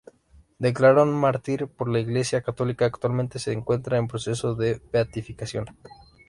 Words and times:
Declarado 0.57 1.05
mártir 1.05 1.67
por 1.67 1.87
la 1.87 1.99
Iglesia 1.99 2.41
católica, 2.41 2.85
actualmente 2.87 3.37
se 3.37 3.51
encuentra 3.51 3.99
en 3.99 4.07
proceso 4.07 4.55
de 4.55 4.81
beatificación. 4.91 5.67